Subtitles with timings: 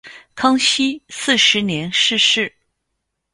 [0.33, 2.51] 康熙四十年逝世。